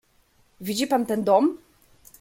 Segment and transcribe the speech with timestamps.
[0.61, 1.51] "Widzi pan ten dom?"